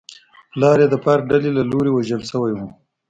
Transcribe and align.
پلار 0.51 0.77
یې 0.81 0.87
د 0.91 0.95
فارک 1.03 1.23
ډلې 1.31 1.51
له 1.57 1.63
لوري 1.71 1.91
وژل 1.93 2.21
شوی 2.31 2.53
و. 2.55 2.59